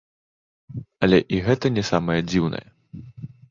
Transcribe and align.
Але 1.09 1.19
і 1.37 1.43
гэта 1.49 1.73
не 1.77 1.83
самае 1.91 2.17
дзіўнае. 2.33 2.65